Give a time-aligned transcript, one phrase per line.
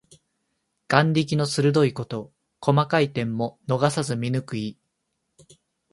[0.87, 2.33] 眼力の鋭いこと。
[2.59, 4.79] 細かい点も逃さず見抜く意。